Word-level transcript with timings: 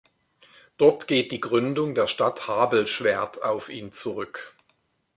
Dort 0.77 1.05
geht 1.05 1.31
die 1.31 1.39
Gründung 1.39 1.93
der 1.93 2.07
Stadt 2.07 2.47
Habelschwerdt 2.47 3.43
auf 3.43 3.69
ihn 3.69 3.93
zurück. 3.93 4.55